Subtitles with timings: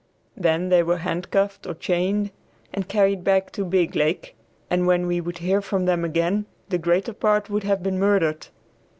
[0.35, 2.31] Then they were handcuffed or chained
[2.73, 4.33] and carried back to Biglake,
[4.67, 8.47] and when we would hear from them again the greater part would have been murdered.